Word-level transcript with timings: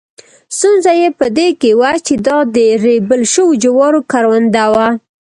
ستونزه 0.57 0.91
یې 1.01 1.09
په 1.19 1.25
دې 1.37 1.49
کې 1.61 1.71
وه 1.79 1.91
چې 2.05 2.13
دا 2.27 2.37
د 2.55 2.57
ریبل 2.85 3.21
شوو 3.33 3.59
جوارو 3.63 3.99
کرونده 4.11 4.65
وه. 4.73 4.87